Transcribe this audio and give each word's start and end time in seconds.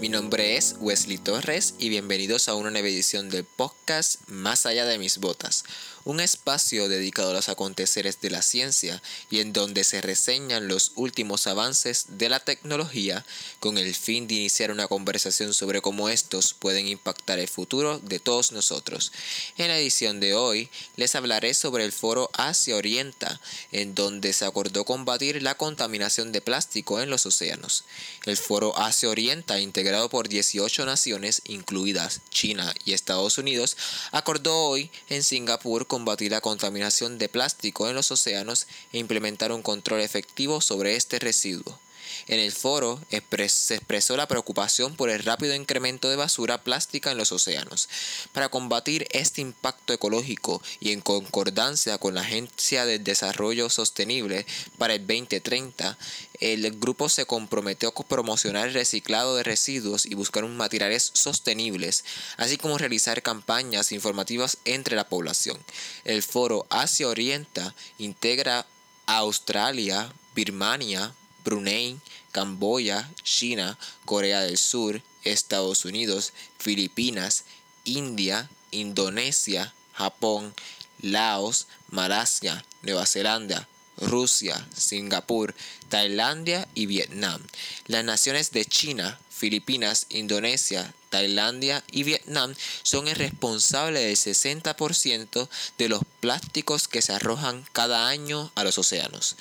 Mi 0.00 0.08
nombre 0.08 0.56
es 0.56 0.74
Wesley 0.80 1.18
Torres 1.18 1.74
y 1.78 1.88
bienvenidos 1.88 2.48
a 2.48 2.54
una 2.54 2.70
nueva 2.70 2.88
edición 2.88 3.30
del 3.30 3.44
podcast 3.44 4.20
Más 4.26 4.66
allá 4.66 4.84
de 4.84 4.98
mis 4.98 5.18
botas, 5.18 5.64
un 6.04 6.20
espacio 6.20 6.88
dedicado 6.88 7.30
a 7.30 7.32
los 7.32 7.48
aconteceres 7.48 8.20
de 8.20 8.30
la 8.30 8.42
ciencia 8.42 9.00
y 9.30 9.40
en 9.40 9.52
donde 9.52 9.84
se 9.84 10.02
reseñan 10.02 10.68
los 10.68 10.92
últimos 10.96 11.46
avances 11.46 12.06
de 12.18 12.28
la 12.28 12.40
tecnología 12.40 13.24
con 13.60 13.78
el 13.78 13.94
fin 13.94 14.26
de 14.26 14.34
iniciar 14.34 14.70
una 14.70 14.88
conversación 14.88 15.54
sobre 15.54 15.80
cómo 15.80 16.10
estos 16.10 16.52
pueden 16.52 16.86
impactar 16.88 17.38
el 17.38 17.48
futuro 17.48 17.98
de 18.00 18.18
todos 18.18 18.52
nosotros. 18.52 19.12
En 19.56 19.68
la 19.68 19.78
edición 19.78 20.20
de 20.20 20.34
hoy 20.34 20.68
les 20.96 21.14
hablaré 21.14 21.54
sobre 21.54 21.84
el 21.84 21.92
foro 21.92 22.28
Asia 22.34 22.76
Orienta, 22.76 23.40
en 23.72 23.94
donde 23.94 24.32
se 24.32 24.44
acordó 24.44 24.84
combatir 24.84 25.42
la 25.42 25.54
contaminación 25.54 26.32
de 26.32 26.42
plástico 26.42 27.00
en 27.00 27.08
los 27.08 27.24
océanos. 27.24 27.84
El 28.26 28.36
foro 28.36 28.63
Asia 28.76 29.10
Orienta, 29.10 29.60
integrado 29.60 30.08
por 30.08 30.28
18 30.28 30.86
naciones, 30.86 31.42
incluidas 31.44 32.20
China 32.30 32.72
y 32.84 32.92
Estados 32.92 33.36
Unidos, 33.36 33.76
acordó 34.12 34.56
hoy 34.66 34.90
en 35.10 35.22
Singapur 35.22 35.86
combatir 35.86 36.30
la 36.30 36.40
contaminación 36.40 37.18
de 37.18 37.28
plástico 37.28 37.88
en 37.88 37.96
los 37.96 38.10
océanos 38.10 38.66
e 38.92 38.98
implementar 38.98 39.52
un 39.52 39.62
control 39.62 40.00
efectivo 40.00 40.60
sobre 40.60 40.96
este 40.96 41.18
residuo. 41.18 41.78
En 42.26 42.40
el 42.40 42.52
foro 42.52 43.00
se 43.48 43.74
expresó 43.74 44.16
la 44.16 44.28
preocupación 44.28 44.96
por 44.96 45.10
el 45.10 45.22
rápido 45.22 45.54
incremento 45.54 46.08
de 46.08 46.16
basura 46.16 46.62
plástica 46.62 47.10
en 47.10 47.18
los 47.18 47.32
océanos. 47.32 47.88
Para 48.32 48.48
combatir 48.48 49.06
este 49.10 49.40
impacto 49.40 49.92
ecológico 49.92 50.62
y 50.80 50.92
en 50.92 51.00
concordancia 51.00 51.98
con 51.98 52.14
la 52.14 52.22
Agencia 52.22 52.86
de 52.86 52.98
Desarrollo 52.98 53.70
Sostenible 53.70 54.46
para 54.78 54.94
el 54.94 55.06
2030, 55.06 55.96
el 56.40 56.78
grupo 56.78 57.08
se 57.08 57.26
comprometió 57.26 57.90
a 57.90 58.02
promocionar 58.04 58.68
el 58.68 58.74
reciclado 58.74 59.36
de 59.36 59.42
residuos 59.42 60.06
y 60.06 60.14
buscar 60.14 60.44
un 60.44 60.56
materiales 60.56 61.10
sostenibles, 61.14 62.04
así 62.36 62.56
como 62.56 62.78
realizar 62.78 63.22
campañas 63.22 63.92
informativas 63.92 64.58
entre 64.64 64.96
la 64.96 65.08
población. 65.08 65.58
El 66.04 66.22
foro 66.22 66.66
Asia 66.70 67.08
Orienta 67.08 67.74
integra 67.98 68.66
a 69.06 69.18
Australia, 69.18 70.12
Birmania, 70.34 71.14
Brunei, 71.44 71.98
Camboya, 72.32 73.10
China, 73.22 73.78
Corea 74.04 74.40
del 74.40 74.58
Sur, 74.58 75.02
Estados 75.22 75.84
Unidos, 75.84 76.32
Filipinas, 76.58 77.44
India, 77.84 78.48
Indonesia, 78.70 79.72
Japón, 79.92 80.54
Laos, 81.00 81.66
Malasia, 81.90 82.64
Nueva 82.82 83.06
Zelanda, 83.06 83.68
Rusia, 83.98 84.66
Singapur, 84.74 85.54
Tailandia 85.88 86.66
y 86.74 86.86
Vietnam. 86.86 87.40
Las 87.86 88.04
naciones 88.04 88.50
de 88.50 88.64
China, 88.64 89.18
Filipinas, 89.30 90.06
Indonesia, 90.10 90.94
Tailandia 91.10 91.84
y 91.90 92.02
Vietnam 92.02 92.54
son 92.82 93.06
el 93.06 93.14
responsable 93.14 94.00
del 94.00 94.16
60% 94.16 95.48
de 95.78 95.88
los 95.88 96.02
plásticos 96.20 96.88
que 96.88 97.02
se 97.02 97.12
arrojan 97.12 97.64
cada 97.72 98.08
año 98.08 98.50
a 98.54 98.64
los 98.64 98.78
océanos. 98.78 99.36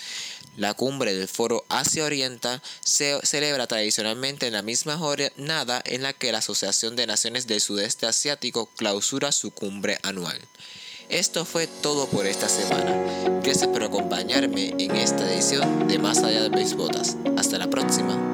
La 0.56 0.76
cumbre 0.76 1.16
del 1.16 1.28
Foro 1.28 1.66
Asia 1.70 2.06
Oriental 2.06 2.62
se 2.84 3.20
celebra 3.24 3.66
tradicionalmente 3.66 4.46
en 4.46 4.54
la 4.54 4.62
misma 4.62 4.98
jornada 4.98 5.82
en 5.86 6.04
la 6.04 6.14
que 6.14 6.32
la 6.32 6.38
Asociación 6.40 6.96
de 6.96 7.08
Naciones 7.08 7.48
del 7.48 7.60
Sudeste 7.60 8.06
Asiático 8.06 8.68
clausura 8.76 9.32
su 9.32 9.50
cumbre 9.50 9.98
anual. 10.04 10.40
Esto 11.14 11.46
fue 11.46 11.68
todo 11.68 12.08
por 12.08 12.26
esta 12.26 12.50
semana. 12.50 13.40
Gracias 13.44 13.68
por 13.68 13.84
acompañarme 13.84 14.74
en 14.80 14.96
esta 14.96 15.32
edición 15.32 15.88
de 15.88 16.00
Más 16.00 16.24
allá 16.24 16.50
de 16.50 16.50
Botas. 16.74 17.18
Hasta 17.38 17.60
la 17.60 17.70
próxima. 17.70 18.33